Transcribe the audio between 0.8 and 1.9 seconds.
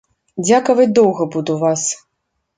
доўга буду вас.